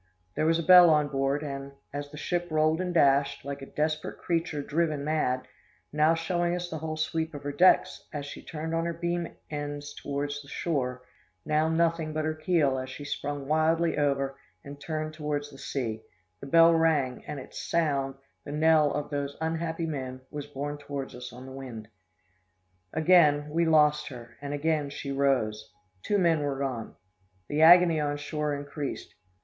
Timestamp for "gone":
26.57-26.95